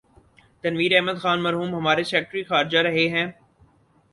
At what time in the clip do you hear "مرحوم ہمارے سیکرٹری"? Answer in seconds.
1.43-2.43